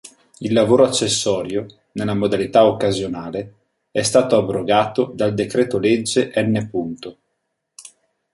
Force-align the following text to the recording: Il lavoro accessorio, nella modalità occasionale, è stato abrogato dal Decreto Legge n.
Il 0.39 0.51
lavoro 0.51 0.83
accessorio, 0.83 1.67
nella 1.91 2.15
modalità 2.15 2.65
occasionale, 2.65 3.53
è 3.91 4.01
stato 4.01 4.35
abrogato 4.35 5.11
dal 5.13 5.35
Decreto 5.35 5.77
Legge 5.77 6.31
n. 6.37 6.69